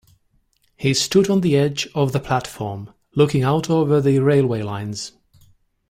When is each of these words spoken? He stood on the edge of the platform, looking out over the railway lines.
He 0.77 0.95
stood 0.95 1.29
on 1.29 1.41
the 1.41 1.55
edge 1.55 1.87
of 1.93 2.11
the 2.11 2.19
platform, 2.19 2.89
looking 3.15 3.43
out 3.43 3.69
over 3.69 4.01
the 4.01 4.17
railway 4.17 4.63
lines. 4.63 5.11